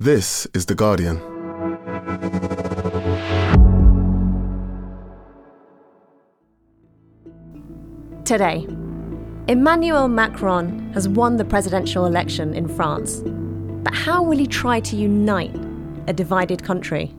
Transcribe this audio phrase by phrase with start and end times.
[0.00, 1.16] This is The Guardian.
[8.24, 8.64] Today,
[9.48, 13.24] Emmanuel Macron has won the presidential election in France.
[13.82, 15.52] But how will he try to unite
[16.06, 17.12] a divided country?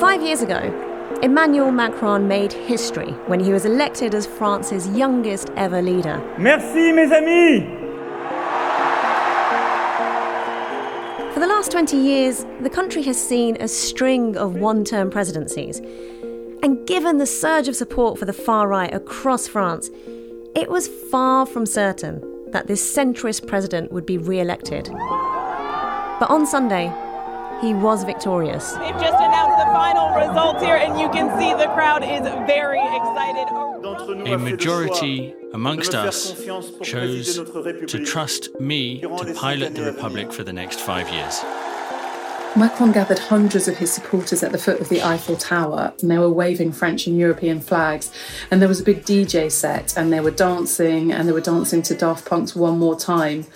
[0.00, 0.89] Five years ago,
[1.22, 6.18] Emmanuel Macron made history when he was elected as France's youngest ever leader.
[6.38, 7.62] Merci, mes amis!
[11.34, 15.80] For the last 20 years, the country has seen a string of one term presidencies.
[16.62, 19.90] And given the surge of support for the far right across France,
[20.56, 24.88] it was far from certain that this centrist president would be re elected.
[24.90, 26.90] But on Sunday,
[27.60, 28.72] he was victorious.
[28.72, 32.80] They've just announced the final results here, and you can see the crowd is very
[32.80, 33.46] excited.
[34.32, 36.34] A majority amongst us
[36.82, 41.42] chose to trust me to pilot the Republic for the next five years.
[42.56, 46.18] Macron gathered hundreds of his supporters at the foot of the Eiffel Tower, and they
[46.18, 48.10] were waving French and European flags.
[48.50, 51.80] And there was a big DJ set, and they were dancing, and they were dancing
[51.82, 53.46] to Daft Punk's One More Time.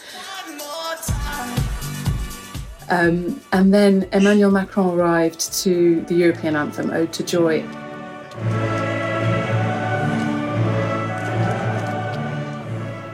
[2.90, 7.62] Um, and then Emmanuel Macron arrived to the European anthem, Ode to Joy.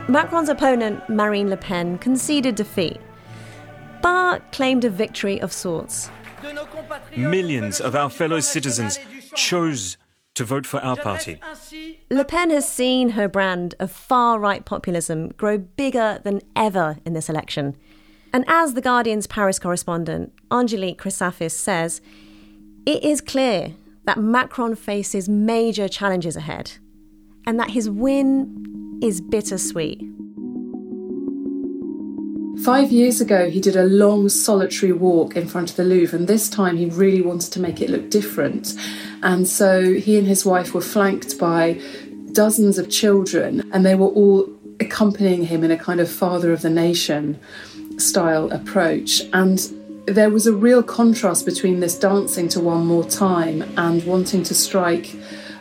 [0.08, 3.00] Macron's opponent, Marine Le Pen, conceded defeat,
[4.02, 6.10] but claimed a victory of sorts.
[7.16, 8.98] Millions of our fellow citizens
[9.34, 9.96] chose
[10.34, 11.40] to vote for our party.
[12.10, 17.12] Le Pen has seen her brand of far right populism grow bigger than ever in
[17.12, 17.76] this election.
[18.32, 22.00] And as The Guardian's Paris correspondent, Angelique Chrysafis, says,
[22.86, 26.72] it is clear that Macron faces major challenges ahead
[27.46, 30.00] and that his win is bittersweet.
[32.64, 36.28] Five years ago, he did a long solitary walk in front of the Louvre, and
[36.28, 38.74] this time he really wanted to make it look different.
[39.22, 41.80] And so he and his wife were flanked by
[42.32, 44.46] dozens of children, and they were all
[44.78, 47.38] accompanying him in a kind of father of the nation
[48.00, 49.22] style approach.
[49.32, 49.58] And
[50.06, 54.54] there was a real contrast between this dancing to one more time and wanting to
[54.54, 55.14] strike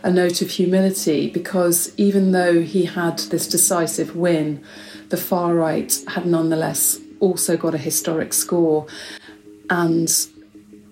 [0.04, 4.64] a note of humility because even though he had this decisive win,
[5.10, 8.88] the far right had nonetheless also got a historic score.
[9.70, 10.10] And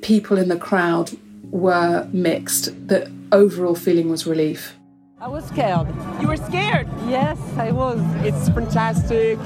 [0.02, 1.12] people in the crowd
[1.50, 2.88] were mixed.
[2.88, 4.76] The overall feeling was relief.
[5.20, 5.88] I was scared.
[6.22, 6.88] You were scared?
[7.08, 8.00] Yes, I was.
[8.24, 9.40] It's fantastic.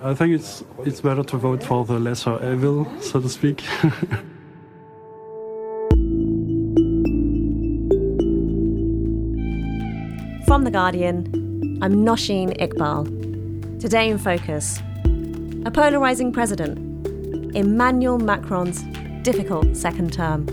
[0.00, 3.62] I think it's it's better to vote for the lesser evil, so to speak.
[10.46, 13.80] From The Guardian, I'm Nosheen Iqbal.
[13.80, 14.78] Today in Focus,
[15.66, 16.78] a polarising president,
[17.56, 18.84] Emmanuel Macron's
[19.22, 20.46] difficult second term.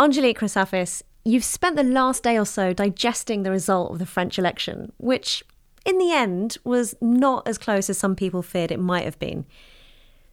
[0.00, 4.38] Angelique Chrysafis, you've spent the last day or so digesting the result of the French
[4.38, 5.42] election, which,
[5.84, 9.46] in the end, was not as close as some people feared it might have been.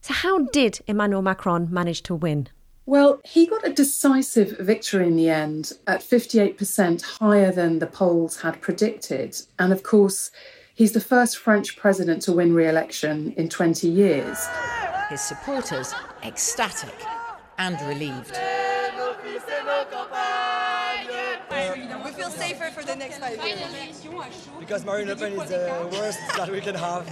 [0.02, 2.48] So, how did Emmanuel Macron manage to win?
[2.86, 8.42] Well, he got a decisive victory in the end at 58% higher than the polls
[8.42, 9.38] had predicted.
[9.60, 10.32] And of course,
[10.74, 14.46] he's the first French president to win re election in 20 years.
[15.10, 16.96] His supporters ecstatic
[17.60, 18.38] and relieved.
[22.04, 24.06] We feel safer for the next five years.
[24.60, 27.06] Because Marine Le Pen is the worst that we can have.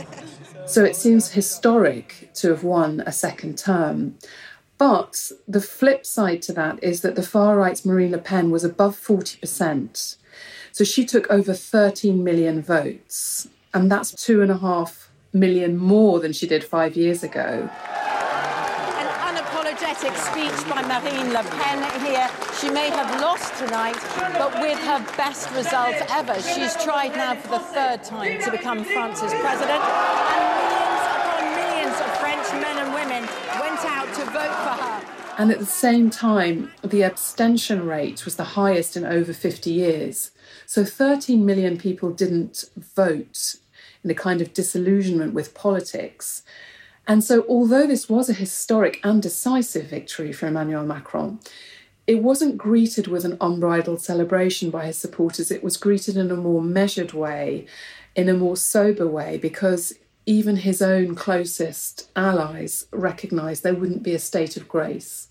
[0.66, 4.18] So it seems historic to have won a second term.
[4.78, 8.64] But the flip side to that is that the far right's Marine Le Pen was
[8.64, 10.16] above 40%.
[10.72, 13.48] So she took over 13 million votes.
[13.74, 17.70] And that's two and a half million more than she did five years ago.
[19.90, 22.30] Unapologetic speech by Marine Le Pen here.
[22.59, 23.97] She may have lost tonight,
[24.38, 26.40] but with her best result ever.
[26.41, 29.82] She's tried now for the third time to become France's president.
[29.82, 33.24] And millions upon millions of French men and women
[33.59, 35.06] went out to vote for her.
[35.40, 40.30] And at the same time, the abstention rate was the highest in over 50 years.
[40.68, 43.56] So 13 million people didn't vote
[44.03, 46.44] in a kind of disillusionment with politics.
[47.09, 51.40] And so, although this was a historic and decisive victory for Emmanuel Macron,
[52.06, 55.50] it wasn't greeted with an unbridled celebration by his supporters.
[55.50, 57.66] It was greeted in a more measured way,
[58.16, 59.96] in a more sober way, because
[60.28, 65.29] even his own closest allies recognised there wouldn't be a state of grace.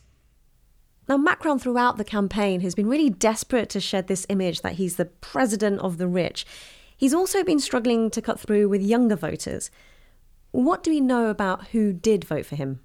[1.09, 4.97] Now, Macron, throughout the campaign, has been really desperate to shed this image that he's
[4.97, 6.45] the president of the rich.
[6.97, 9.71] He's also been struggling to cut through with younger voters.
[10.59, 12.81] What do we know about who did vote for him?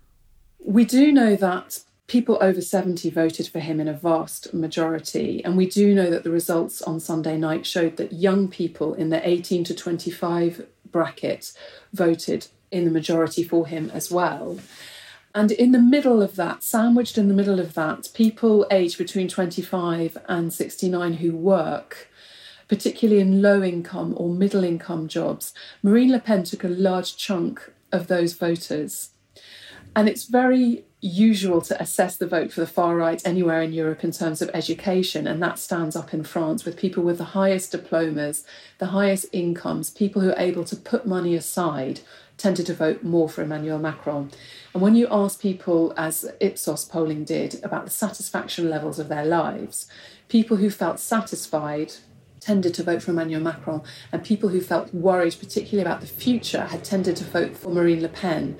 [0.63, 5.43] We do know that people over 70 voted for him in a vast majority.
[5.43, 9.09] And we do know that the results on Sunday night showed that young people in
[9.09, 11.51] the 18 to 25 bracket
[11.91, 14.59] voted in the majority for him as well.
[15.33, 19.27] And in the middle of that, sandwiched in the middle of that, people aged between
[19.27, 22.07] 25 and 69 who work,
[22.67, 27.71] particularly in low income or middle income jobs, Marine Le Pen took a large chunk
[27.91, 29.11] of those voters.
[29.95, 34.03] And it's very usual to assess the vote for the far right anywhere in Europe
[34.03, 37.71] in terms of education, and that stands up in France with people with the highest
[37.71, 38.45] diplomas,
[38.79, 41.99] the highest incomes, people who are able to put money aside
[42.37, 44.31] tended to vote more for Emmanuel Macron.
[44.73, 49.25] And when you ask people, as Ipsos polling did, about the satisfaction levels of their
[49.25, 49.87] lives,
[50.29, 51.93] people who felt satisfied
[52.43, 53.81] tended to vote for Emmanuel Macron,
[54.11, 58.01] and people who felt worried, particularly about the future, had tended to vote for Marine
[58.01, 58.57] Le Pen.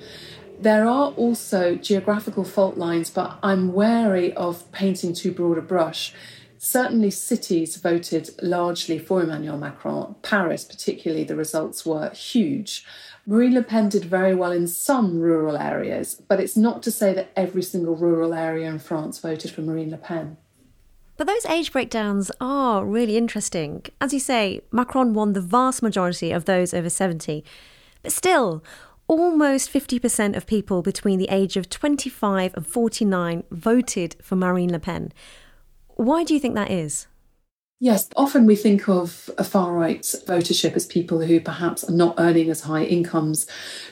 [0.60, 6.14] There are also geographical fault lines, but I'm wary of painting too broad a brush.
[6.58, 10.14] Certainly, cities voted largely for Emmanuel Macron.
[10.22, 12.86] Paris, particularly, the results were huge.
[13.26, 17.12] Marine Le Pen did very well in some rural areas, but it's not to say
[17.12, 20.36] that every single rural area in France voted for Marine Le Pen.
[21.16, 23.84] But those age breakdowns are really interesting.
[24.00, 27.44] As you say, Macron won the vast majority of those over 70.
[28.02, 28.64] But still,
[29.06, 34.80] almost 50% of people between the age of 25 and 49 voted for Marine Le
[34.80, 35.12] Pen.
[35.88, 37.06] Why do you think that is?
[37.80, 42.14] Yes, often we think of a far right votership as people who perhaps are not
[42.18, 43.48] earning as high incomes,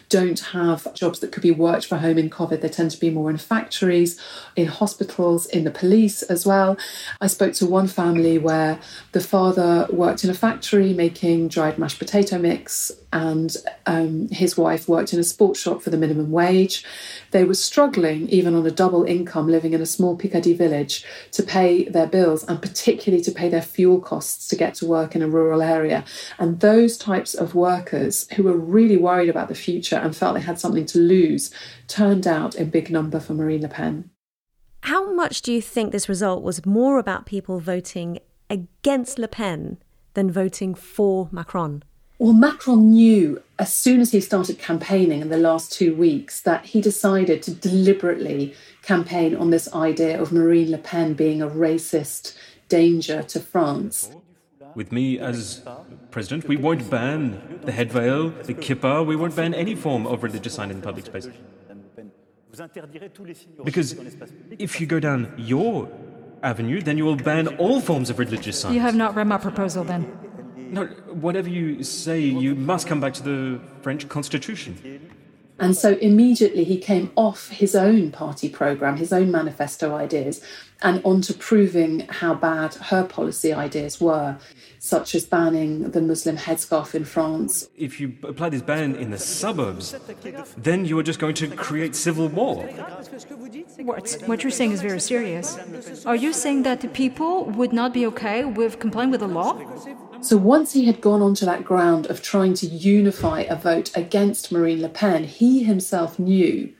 [0.09, 2.61] don't have jobs that could be worked for home in COVID.
[2.61, 4.21] They tend to be more in factories,
[4.55, 6.77] in hospitals, in the police as well.
[7.21, 8.79] I spoke to one family where
[9.11, 13.55] the father worked in a factory making dried mashed potato mix, and
[13.87, 16.85] um, his wife worked in a sports shop for the minimum wage.
[17.31, 21.43] They were struggling, even on a double income, living in a small Picardy village, to
[21.43, 25.23] pay their bills and particularly to pay their fuel costs to get to work in
[25.23, 26.05] a rural area.
[26.39, 30.41] And those types of workers who were really worried about the future and felt they
[30.41, 31.53] had something to lose
[31.89, 34.11] turned out in big number for Marine Le Pen.
[34.83, 38.19] How much do you think this result was more about people voting
[38.51, 39.79] against Le Pen
[40.15, 41.85] than voting for Macron?
[42.19, 46.67] Well, Macron knew as soon as he started campaigning in the last two weeks that
[46.67, 52.37] he decided to deliberately campaign on this idea of Marine Le Pen being a racist
[52.73, 53.95] danger to France.
[54.75, 55.41] With me as
[56.11, 57.21] president, we won't ban
[57.69, 60.87] the head veil, the kippah, we won't ban any form of religious sign in the
[60.91, 61.29] public space.
[63.69, 63.89] Because
[64.69, 65.89] if you go down your
[66.43, 68.75] avenue, then you will ban all forms of religious signs.
[68.75, 70.03] You have not read my proposal then?
[70.77, 70.87] No,
[71.27, 74.73] whatever you say, you must come back to the French constitution.
[75.63, 80.41] And so immediately he came off his own party programme, his own manifesto ideas,
[80.83, 84.39] and onto proving how bad her policy ideas were,
[84.81, 87.69] such as banning the Muslim headscarf in France.
[87.77, 89.95] If you apply this ban in the suburbs,
[90.57, 92.65] then you are just going to create civil war.
[93.85, 95.57] What, what you're saying is very serious.
[96.05, 99.61] Are you saying that the people would not be okay with complying with the law?
[100.23, 104.53] So once he had gone onto that ground of trying to unify a vote against
[104.53, 106.73] Marine Le Pen, he himself knew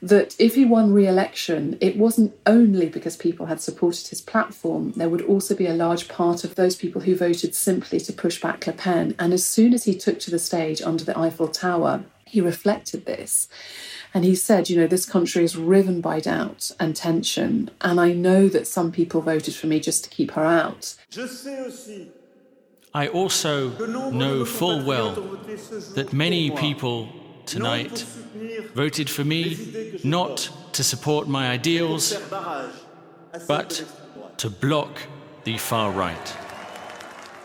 [0.00, 4.92] that if he won re election, it wasn't only because people had supported his platform,
[4.92, 8.40] there would also be a large part of those people who voted simply to push
[8.40, 9.14] back Le Pen.
[9.18, 13.04] And as soon as he took to the stage under the Eiffel Tower, he reflected
[13.04, 13.48] this.
[14.14, 17.70] And he said, You know, this country is riven by doubt and tension.
[17.82, 20.94] And I know that some people voted for me just to keep her out.
[22.92, 23.70] I also
[24.10, 25.12] know full well
[25.94, 27.08] that many people
[27.46, 28.04] tonight
[28.74, 32.20] voted for me not to support my ideals,
[33.46, 33.84] but
[34.38, 35.02] to block
[35.44, 36.36] the far right.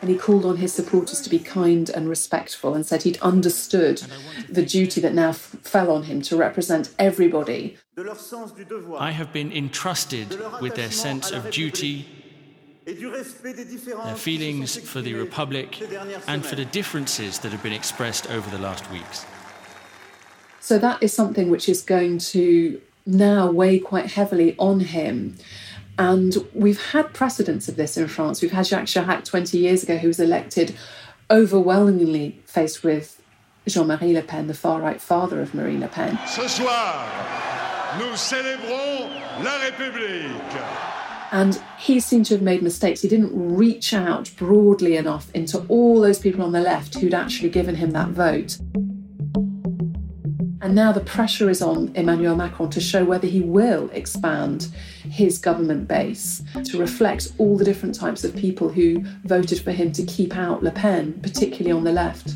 [0.01, 4.03] And he called on his supporters to be kind and respectful and said he'd understood
[4.49, 7.77] the duty that now f- fell on him to represent everybody.
[8.97, 12.07] I have been entrusted with their sense of duty
[12.85, 15.81] their feelings for the Republic
[16.27, 19.25] and for the differences that have been expressed over the last weeks.
[20.59, 25.37] So that is something which is going to now weigh quite heavily on him.
[25.97, 28.41] And we've had precedents of this in France.
[28.41, 30.75] We've had Jacques Chirac 20 years ago, who was elected
[31.31, 33.21] overwhelmingly faced with
[33.67, 36.19] Jean Marie Le Pen, the far right father of Marine Le Pen.
[36.27, 37.07] Ce soir,
[37.97, 39.09] nous célébrons
[39.43, 40.94] la République.
[41.31, 43.01] And he seemed to have made mistakes.
[43.01, 47.49] He didn't reach out broadly enough into all those people on the left who'd actually
[47.49, 48.57] given him that vote.
[50.65, 54.69] And now the pressure is on Emmanuel Macron to show whether he will expand
[55.03, 59.91] his government base to reflect all the different types of people who voted for him
[59.91, 62.33] to keep out Le Pen, particularly on the left.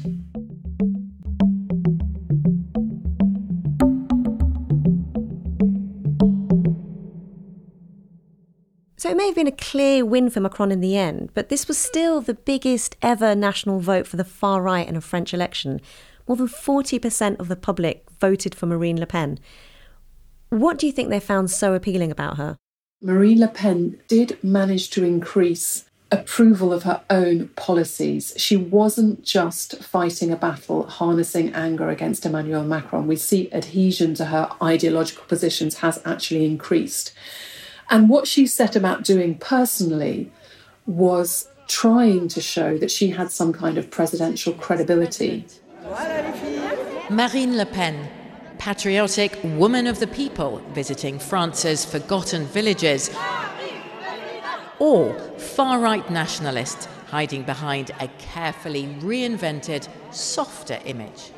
[8.99, 11.69] So it may have been a clear win for Macron in the end, but this
[11.69, 15.79] was still the biggest ever national vote for the far right in a French election.
[16.27, 19.39] More than 40% of the public voted for Marine Le Pen.
[20.49, 22.57] What do you think they found so appealing about her?
[23.01, 28.33] Marine Le Pen did manage to increase approval of her own policies.
[28.35, 33.07] She wasn't just fighting a battle, harnessing anger against Emmanuel Macron.
[33.07, 37.13] We see adhesion to her ideological positions has actually increased.
[37.89, 40.31] And what she set about doing personally
[40.85, 45.45] was trying to show that she had some kind of presidential credibility.
[47.09, 48.09] Marine Le Pen,
[48.57, 53.09] patriotic woman of the people visiting France's forgotten villages,
[54.79, 61.31] or far right nationalist hiding behind a carefully reinvented, softer image.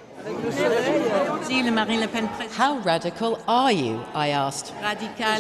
[2.57, 3.99] How radical are you?
[4.13, 4.73] I asked.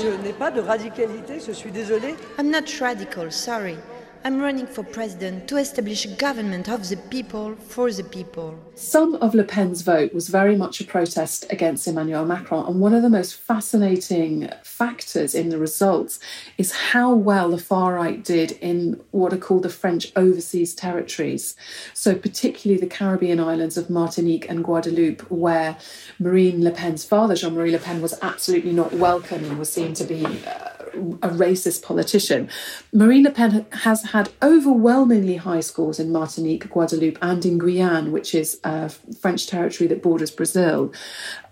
[0.01, 2.15] Je n'ai pas de radicalité, je suis désolé.
[2.39, 3.77] I'm not radical, sorry.
[4.23, 8.59] I'm running for president to establish a government of the people for the people.
[8.75, 12.93] Some of Le Pen's vote was very much a protest against Emmanuel Macron, and one
[12.93, 16.19] of the most fascinating factors in the results
[16.59, 21.55] is how well the far right did in what are called the French overseas territories.
[21.95, 25.77] So, particularly the Caribbean islands of Martinique and Guadeloupe, where
[26.19, 29.95] Marine Le Pen's father, Jean Marie Le Pen, was absolutely not welcome and was seen
[29.95, 30.23] to be.
[30.45, 32.49] Uh, a racist politician.
[32.93, 38.35] Marine Le Pen has had overwhelmingly high scores in Martinique, Guadeloupe, and in Guyane, which
[38.35, 40.91] is a French territory that borders Brazil.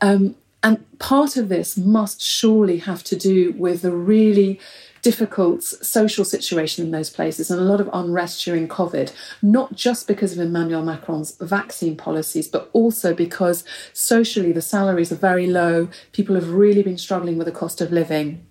[0.01, 4.59] Um, and part of this must surely have to do with the really
[5.01, 10.07] difficult social situation in those places and a lot of unrest during COVID, not just
[10.07, 15.87] because of Emmanuel Macron's vaccine policies, but also because socially the salaries are very low.
[16.11, 18.45] People have really been struggling with the cost of living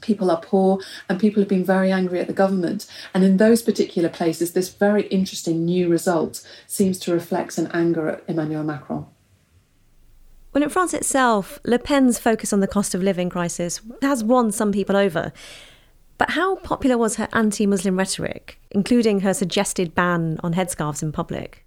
[0.00, 2.86] people are poor and people have been very angry at the government.
[3.14, 8.08] And in those particular places, this very interesting new result seems to reflect an anger
[8.08, 9.06] at Emmanuel Macron.
[10.52, 14.50] Well, in France itself, Le Pen's focus on the cost of living crisis has won
[14.50, 15.32] some people over.
[16.16, 21.12] But how popular was her anti Muslim rhetoric, including her suggested ban on headscarves in
[21.12, 21.64] public?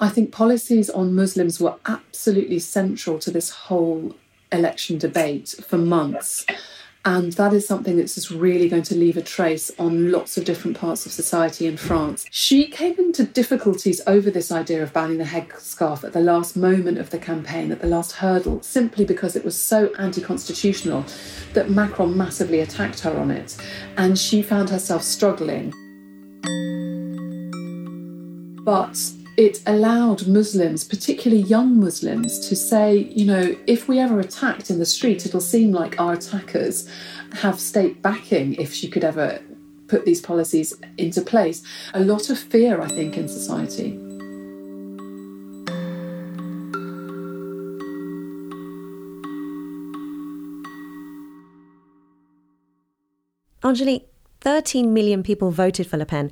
[0.00, 4.14] I think policies on Muslims were absolutely central to this whole
[4.52, 6.44] election debate for months.
[7.04, 10.44] And that is something that's just really going to leave a trace on lots of
[10.44, 12.26] different parts of society in France.
[12.30, 16.98] She came into difficulties over this idea of banning the headscarf at the last moment
[16.98, 21.06] of the campaign, at the last hurdle, simply because it was so anti constitutional
[21.54, 23.56] that Macron massively attacked her on it.
[23.96, 25.72] And she found herself struggling.
[28.62, 28.98] But
[29.40, 34.78] it allowed Muslims, particularly young Muslims, to say, you know, if we ever attacked in
[34.78, 36.86] the street, it'll seem like our attackers
[37.32, 39.40] have state backing if she could ever
[39.88, 41.62] put these policies into place.
[41.94, 43.98] A lot of fear, I think, in society.
[53.64, 54.06] Angelique,
[54.42, 56.30] 13 million people voted for Le Pen.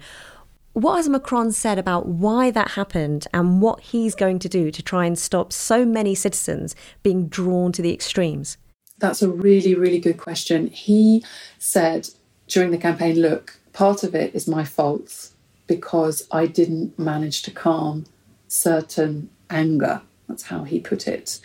[0.79, 4.81] What has Macron said about why that happened and what he's going to do to
[4.81, 8.59] try and stop so many citizens being drawn to the extremes?
[8.99, 10.69] That's a really, really good question.
[10.69, 11.25] He
[11.59, 12.11] said
[12.47, 15.31] during the campaign look, part of it is my fault
[15.67, 18.07] because I didn't manage to calm
[18.47, 20.03] certain anger.
[20.29, 21.41] That's how he put it.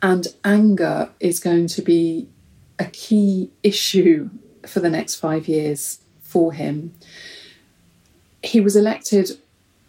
[0.00, 2.26] And anger is going to be
[2.78, 4.30] a key issue
[4.66, 6.94] for the next five years for him
[8.42, 9.38] he was elected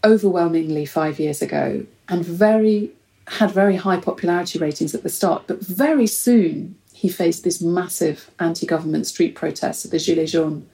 [0.04, 2.92] overwhelmingly five years ago and very
[3.28, 8.30] had very high popularity ratings at the start, but very soon he faced this massive
[8.40, 10.66] anti-government street protest at the Gilets jaunes,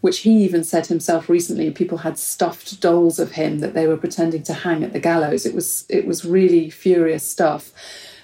[0.00, 1.70] which he even said himself recently.
[1.70, 5.44] People had stuffed dolls of him that they were pretending to hang at the gallows.
[5.46, 7.70] It was it was really furious stuff.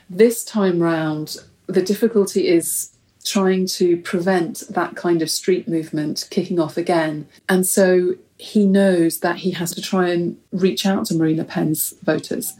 [0.09, 2.90] This time round, the difficulty is
[3.25, 7.29] trying to prevent that kind of street movement kicking off again.
[7.49, 11.45] And so he knows that he has to try and reach out to Marine Le
[11.45, 12.55] Pen's voters.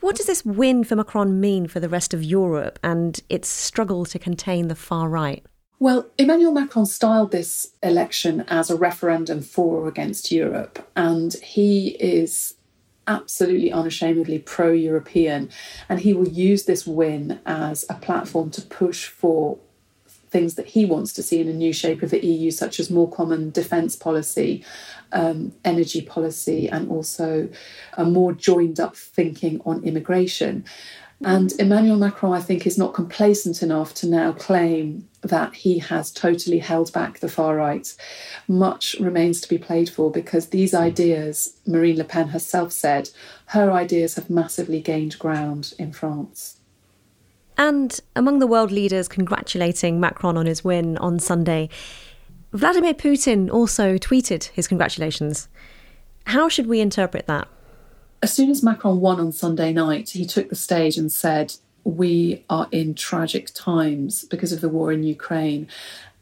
[0.00, 4.04] What does this win for Macron mean for the rest of Europe and its struggle
[4.06, 5.44] to contain the far right?
[5.78, 11.96] Well, Emmanuel Macron styled this election as a referendum for or against Europe, and he
[11.98, 12.54] is
[13.06, 15.50] absolutely unashamedly pro European,
[15.88, 19.58] and he will use this win as a platform to push for
[20.32, 22.90] things that he wants to see in a new shape of the EU, such as
[22.90, 24.64] more common defence policy,
[25.12, 27.48] um, energy policy, and also
[27.98, 30.64] a more joined up thinking on immigration.
[31.24, 36.10] And Emmanuel Macron, I think, is not complacent enough to now claim that he has
[36.10, 37.94] totally held back the far right.
[38.48, 43.10] Much remains to be played for because these ideas, Marine Le Pen herself said,
[43.46, 46.56] her ideas have massively gained ground in France.
[47.56, 51.68] And among the world leaders congratulating Macron on his win on Sunday,
[52.52, 55.48] Vladimir Putin also tweeted his congratulations.
[56.26, 57.46] How should we interpret that?
[58.22, 62.44] As soon as Macron won on Sunday night, he took the stage and said, We
[62.48, 65.66] are in tragic times because of the war in Ukraine.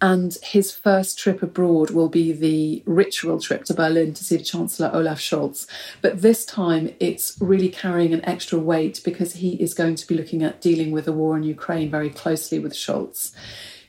[0.02, 4.44] And his first trip abroad will be the ritual trip to Berlin to see the
[4.44, 5.66] Chancellor Olaf Scholz.
[6.00, 10.14] But this time it's really carrying an extra weight because he is going to be
[10.14, 13.32] looking at dealing with the war in Ukraine very closely with Scholz.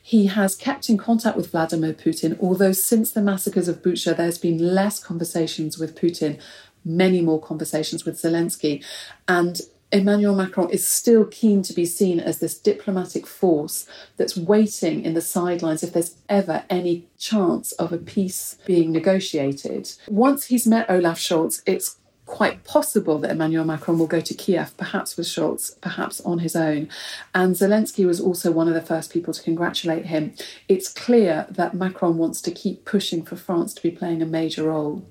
[0.02, 4.36] He has kept in contact with Vladimir Putin, although since the massacres of Bucha, there's
[4.36, 6.38] been less conversations with Putin,
[6.84, 8.84] many more conversations with Zelensky.
[9.28, 9.60] And
[9.92, 13.86] Emmanuel Macron is still keen to be seen as this diplomatic force
[14.16, 19.92] that's waiting in the sidelines if there's ever any chance of a peace being negotiated.
[20.08, 24.74] Once he's met Olaf Scholz, it's quite possible that Emmanuel Macron will go to Kiev,
[24.78, 26.88] perhaps with Scholz, perhaps on his own.
[27.34, 30.32] And Zelensky was also one of the first people to congratulate him.
[30.68, 34.64] It's clear that Macron wants to keep pushing for France to be playing a major
[34.64, 35.04] role.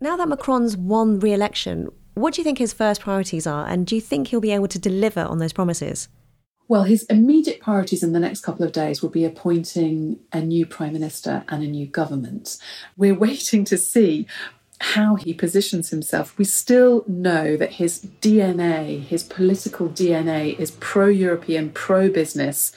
[0.00, 3.84] Now that Macron's won re election, what do you think his first priorities are, and
[3.84, 6.08] do you think he'll be able to deliver on those promises?
[6.68, 10.66] Well, his immediate priorities in the next couple of days will be appointing a new
[10.66, 12.58] prime minister and a new government.
[12.96, 14.28] We're waiting to see
[14.80, 16.38] how he positions himself.
[16.38, 22.70] We still know that his DNA, his political DNA, is pro European, pro business.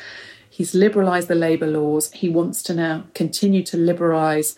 [0.50, 2.12] He's liberalised the labour laws.
[2.14, 4.56] He wants to now continue to liberalise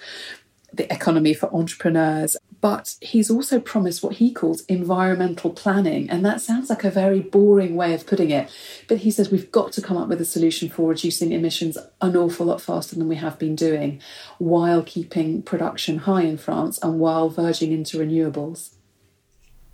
[0.72, 6.10] the economy for entrepreneurs but he's also promised what he calls environmental planning.
[6.10, 8.50] And that sounds like a very boring way of putting it.
[8.88, 12.16] But he says we've got to come up with a solution for reducing emissions an
[12.16, 14.02] awful lot faster than we have been doing,
[14.38, 18.76] while keeping production high in France and while verging into renewables.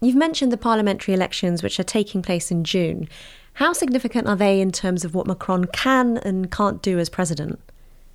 [0.02, 3.08] You've mentioned the parliamentary elections, which are taking place in June.
[3.54, 7.60] How significant are they in terms of what Macron can and can't do as president?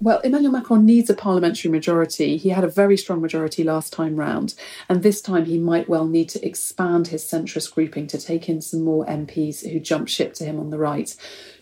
[0.05, 2.37] Well, Emmanuel Macron needs a parliamentary majority.
[2.37, 4.53] He had a very strong majority last time round,
[4.87, 8.61] and this time he might well need to expand his centrist grouping to take in
[8.61, 11.17] some more MPs who jump ship to him on the right.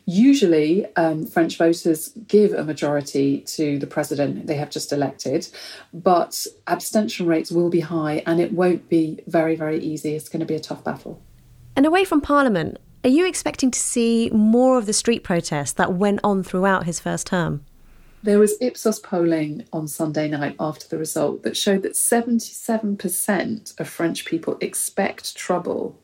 [0.06, 5.46] Usually, um, French voters give a majority to the president they have just elected,
[5.94, 10.16] but abstention rates will be high and it won't be very, very easy.
[10.16, 11.22] It's going to be a tough battle.
[11.76, 15.92] And away from Parliament, are you expecting to see more of the street protests that
[15.92, 17.64] went on throughout his first term?
[18.24, 23.88] There was Ipsos polling on Sunday night after the result that showed that 77% of
[23.88, 25.98] French people expect trouble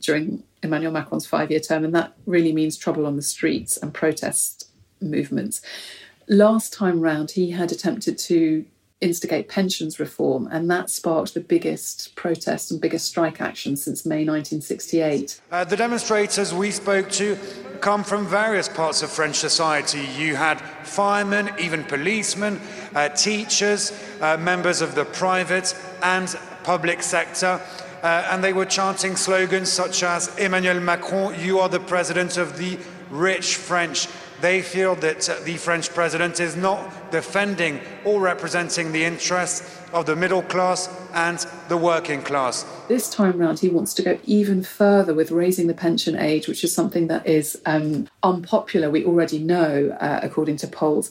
[0.00, 3.94] during Emmanuel Macron's five year term, and that really means trouble on the streets and
[3.94, 4.70] protest
[5.00, 5.62] movements.
[6.28, 8.64] Last time round, he had attempted to
[9.02, 14.24] instigate pensions reform, and that sparked the biggest protest and biggest strike action since May
[14.24, 15.40] 1968.
[15.50, 17.36] Uh, the demonstrators we spoke to
[17.80, 20.06] come from various parts of French society.
[20.16, 22.60] You had firemen, even policemen,
[22.94, 27.60] uh, teachers, uh, members of the private and public sector.
[28.02, 32.56] Uh, and they were chanting slogans such as Emmanuel Macron, you are the president of
[32.56, 32.78] the
[33.10, 34.08] rich French.
[34.42, 40.16] They feel that the French president is not defending or representing the interests of the
[40.16, 42.64] middle class and the working class.
[42.88, 46.64] This time round, he wants to go even further with raising the pension age, which
[46.64, 51.10] is something that is um, unpopular, we already know, uh, according to polls.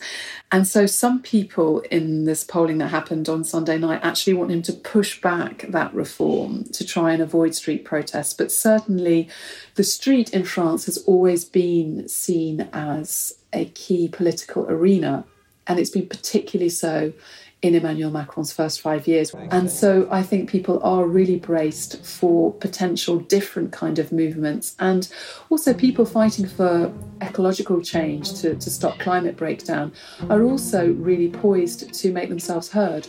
[0.51, 4.61] And so, some people in this polling that happened on Sunday night actually want him
[4.63, 8.33] to push back that reform to try and avoid street protests.
[8.33, 9.29] But certainly,
[9.75, 15.25] the street in France has always been seen as a key political arena,
[15.67, 17.13] and it's been particularly so
[17.61, 19.33] in Emmanuel Macron's first five years.
[19.51, 25.07] And so I think people are really braced for potential different kind of movements and
[25.49, 29.91] also people fighting for ecological change to, to stop climate breakdown
[30.29, 33.07] are also really poised to make themselves heard.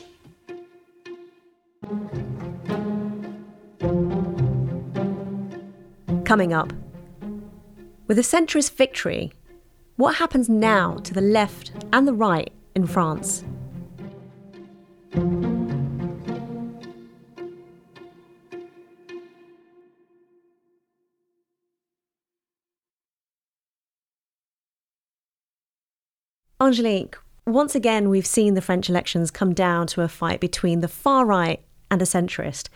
[6.25, 6.73] Coming up,
[8.07, 9.33] with a centrist victory,
[9.97, 13.45] what happens now to the left and the right in France?
[26.63, 30.87] Angelique, once again, we've seen the French elections come down to a fight between the
[30.87, 32.69] far right and a centrist.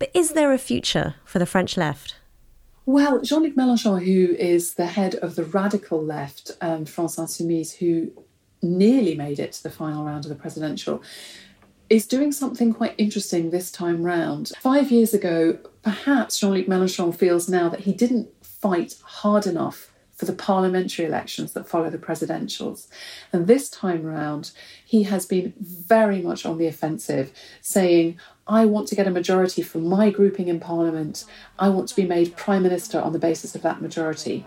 [0.00, 2.16] But is there a future for the French left?
[2.84, 7.76] Well, Jean Luc Mélenchon, who is the head of the radical left, um, France Insoumise,
[7.76, 8.10] who
[8.60, 11.00] nearly made it to the final round of the presidential,
[11.88, 14.50] is doing something quite interesting this time round.
[14.58, 19.92] Five years ago, perhaps Jean Luc Mélenchon feels now that he didn't fight hard enough
[20.16, 22.88] for the parliamentary elections that follow the presidentials.
[23.32, 24.50] And this time round,
[24.84, 29.62] he has been very much on the offensive, saying, I want to get a majority
[29.62, 31.24] for my grouping in parliament.
[31.58, 34.46] I want to be made prime minister on the basis of that majority.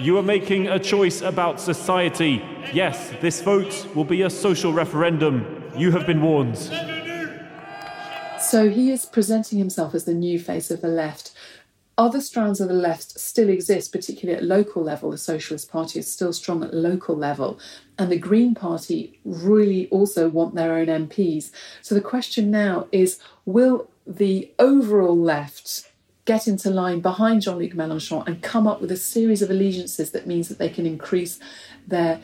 [0.00, 2.42] You are making a choice about society.
[2.72, 5.70] Yes, this vote will be a social referendum.
[5.76, 6.58] You have been warned.
[8.40, 11.33] So he is presenting himself as the new face of the left,
[11.96, 15.10] other strands of the left still exist, particularly at local level.
[15.10, 17.58] The Socialist Party is still strong at local level,
[17.98, 21.50] and the Green Party really also want their own MPs.
[21.82, 25.90] So the question now is will the overall left
[26.24, 30.10] get into line behind Jean Luc Mélenchon and come up with a series of allegiances
[30.12, 31.38] that means that they can increase
[31.86, 32.20] their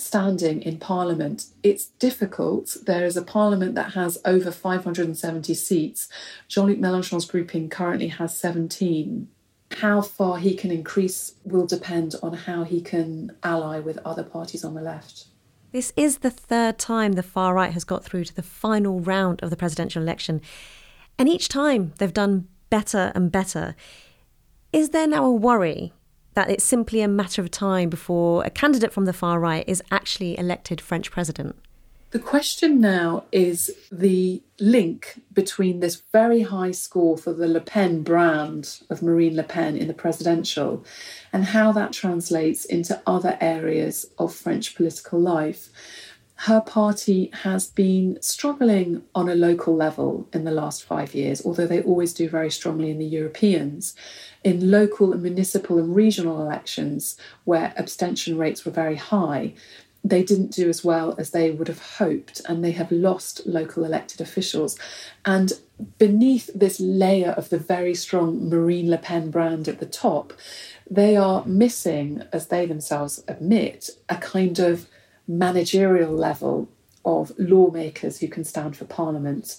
[0.00, 1.46] standing in Parliament.
[1.62, 2.76] It's difficult.
[2.86, 6.08] There is a Parliament that has over 570 seats.
[6.48, 9.28] Jean Luc Mélenchon's grouping currently has 17.
[9.78, 14.64] How far he can increase will depend on how he can ally with other parties
[14.64, 15.26] on the left.
[15.72, 19.40] This is the third time the far right has got through to the final round
[19.42, 20.40] of the presidential election.
[21.18, 23.76] And each time they've done better and better.
[24.72, 25.92] Is there now a worry
[26.34, 29.82] that it's simply a matter of time before a candidate from the far right is
[29.90, 31.56] actually elected French president?
[32.10, 38.02] The question now is the link between this very high score for the Le Pen
[38.02, 40.84] brand of Marine Le Pen in the presidential
[41.32, 45.68] and how that translates into other areas of French political life
[46.44, 51.66] her party has been struggling on a local level in the last five years, although
[51.66, 53.94] they always do very strongly in the Europeans.
[54.42, 59.52] In local and municipal and regional elections, where abstention rates were very high,
[60.02, 63.84] they didn't do as well as they would have hoped, and they have lost local
[63.84, 64.78] elected officials.
[65.26, 65.52] And
[65.98, 70.32] beneath this layer of the very strong Marine Le Pen brand at the top,
[70.90, 74.86] they are missing, as they themselves admit, a kind of
[75.30, 76.68] managerial level
[77.04, 79.58] of lawmakers who can stand for parliament.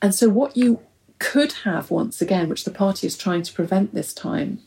[0.00, 0.80] And so, what you
[1.18, 4.60] could have once again, which the party is trying to prevent this time,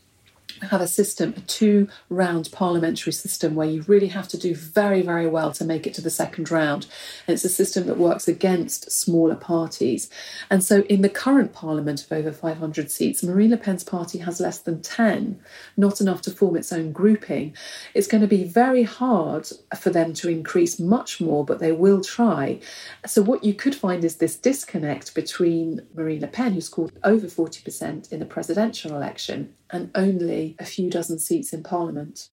[0.62, 5.02] have a system, a two round parliamentary system where you really have to do very,
[5.02, 6.86] very well to make it to the second round.
[7.26, 10.10] And it's a system that works against smaller parties.
[10.50, 14.40] And so in the current parliament of over 500 seats, Marine Le Pen's party has
[14.40, 15.40] less than 10,
[15.76, 17.54] not enough to form its own grouping.
[17.94, 22.00] It's going to be very hard for them to increase much more, but they will
[22.00, 22.60] try.
[23.06, 27.26] So what you could find is this disconnect between Marine Le Pen, who scored over
[27.26, 32.30] 40% in the presidential election, and only a few dozen seats in Parliament.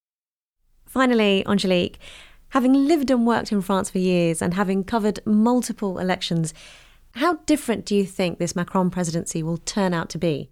[0.86, 2.00] Finally, Angelique,
[2.50, 6.54] having lived and worked in France for years and having covered multiple elections,
[7.16, 10.50] how different do you think this Macron presidency will turn out to be?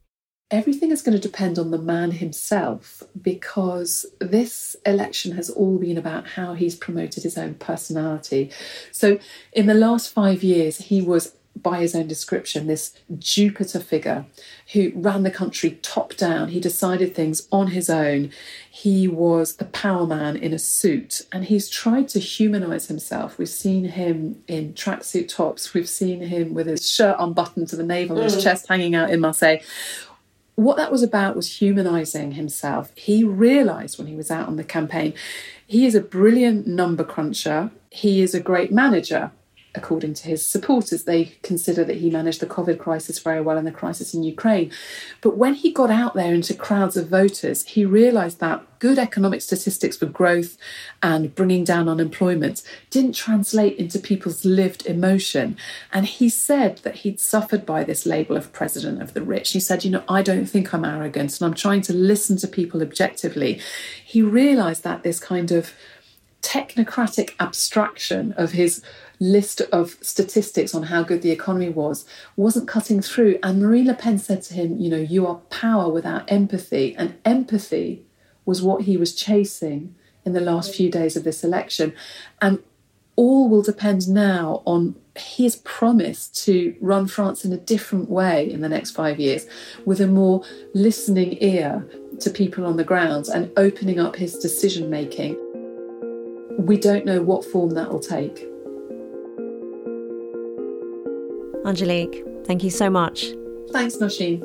[0.50, 5.98] Everything is going to depend on the man himself because this election has all been
[5.98, 8.52] about how he's promoted his own personality.
[8.92, 9.18] So,
[9.54, 14.26] in the last five years, he was by his own description, this Jupiter figure
[14.74, 16.50] who ran the country top down.
[16.50, 18.32] He decided things on his own.
[18.70, 23.38] He was the power man in a suit, and he's tried to humanize himself.
[23.38, 27.84] We've seen him in tracksuit tops, we've seen him with his shirt unbuttoned to the
[27.84, 28.24] navel, mm.
[28.24, 29.60] his chest hanging out in Marseille.
[30.56, 32.92] What that was about was humanizing himself.
[32.96, 35.14] He realized when he was out on the campaign,
[35.66, 39.32] he is a brilliant number cruncher, he is a great manager
[39.74, 43.66] according to his supporters, they consider that he managed the COVID crisis very well and
[43.66, 44.72] the crisis in Ukraine.
[45.22, 49.42] But when he got out there into crowds of voters, he realised that good economic
[49.42, 50.58] statistics for growth
[51.04, 55.56] and bringing down unemployment didn't translate into people's lived emotion.
[55.94, 59.52] And he said that he'd suffered by this label of president of the rich.
[59.52, 62.48] He said, You know, I don't think I'm arrogant and I'm trying to listen to
[62.48, 63.62] people objectively.
[64.04, 65.74] He realised that this kind of
[66.42, 68.84] technocratic abstraction of his
[69.20, 73.38] list of statistics on how good the economy was wasn't cutting through.
[73.44, 76.96] And Marine Le Pen said to him, You know, you are power without empathy.
[76.98, 78.04] And empathy
[78.46, 81.94] was what he was chasing in the last few days of this election.
[82.42, 82.60] And
[83.16, 88.62] all will depend now on his promise to run France in a different way in
[88.62, 89.46] the next five years,
[89.86, 91.86] with a more listening ear
[92.20, 95.38] to people on the ground and opening up his decision making.
[96.60, 98.48] We don't know what form that will take.
[101.66, 103.28] Angelique, thank you so much.
[103.72, 104.42] Thanks, Nosheen.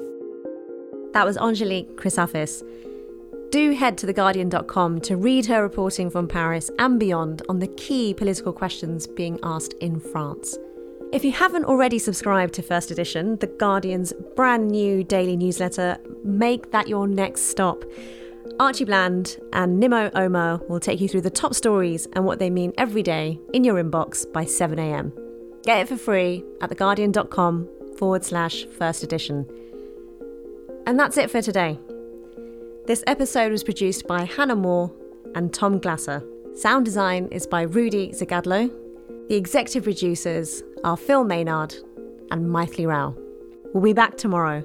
[1.12, 2.62] That was Angelique Chrysafis.
[3.50, 8.12] Do head to theguardian.com to read her reporting from Paris and beyond on the key
[8.12, 10.58] political questions being asked in France.
[11.12, 16.72] If you haven't already subscribed to First Edition, The Guardian's brand new daily newsletter, make
[16.72, 17.84] that your next stop.
[18.58, 22.50] Archie Bland and Nimo Omer will take you through the top stories and what they
[22.50, 25.12] mean every day in your inbox by 7am.
[25.64, 29.46] Get it for free at theguardian.com forward slash first edition.
[30.86, 31.78] And that's it for today.
[32.86, 34.92] This episode was produced by Hannah Moore
[35.34, 36.22] and Tom Glasser.
[36.54, 38.70] Sound design is by Rudy Zagadlo.
[39.28, 41.74] The executive producers are Phil Maynard
[42.30, 43.14] and Maithili Rao.
[43.74, 44.64] We'll be back tomorrow.